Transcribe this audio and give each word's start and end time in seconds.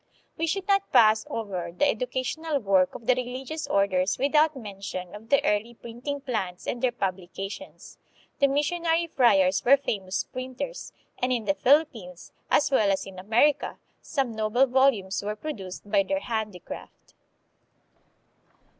We 0.35 0.47
should 0.47 0.67
not 0.67 0.91
pass 0.91 1.27
over 1.29 1.71
the 1.71 1.87
educational 1.87 2.57
work 2.57 2.95
of 2.95 3.05
the 3.05 3.13
religious 3.13 3.67
orders 3.67 4.17
without 4.17 4.55
mention 4.57 5.13
of 5.13 5.29
the 5.29 5.45
early 5.45 5.75
printing 5.75 6.21
plants 6.21 6.65
and 6.65 6.81
their 6.81 6.91
publications. 6.91 7.99
The 8.39 8.47
missionary 8.47 9.05
friars 9.05 9.63
were 9.63 9.77
famous 9.77 10.23
printers, 10.23 10.91
and 11.19 11.31
in 11.31 11.45
the 11.45 11.53
Philippines, 11.53 12.31
as 12.49 12.71
well 12.71 12.89
as 12.89 13.05
in 13.05 13.19
Amer 13.19 13.53
ica, 13.53 13.77
some 14.01 14.33
noble 14.35 14.65
volumes 14.65 15.21
were 15.21 15.35
produced 15.35 15.87
by 15.87 16.01
their 16.01 16.21
handi 16.21 16.61
craft. 16.61 17.13